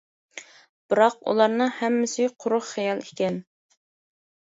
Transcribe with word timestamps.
بىراق 0.93 1.17
ئۇلارنىڭ 1.33 1.71
ھەممىسى 1.83 2.29
قۇرۇق 2.47 2.69
خىيال 2.73 3.07
ئىكەن. 3.07 3.43